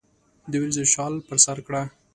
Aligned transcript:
دوریځو 0.51 0.83
شال 0.93 1.13
پر 1.27 1.37
سرکړه 1.45 1.83